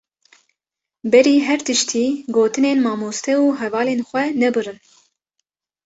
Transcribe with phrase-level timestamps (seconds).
[1.11, 2.05] Berî her tiştî,
[2.35, 4.77] gotinên mamoste û hevalên xwe nebirin.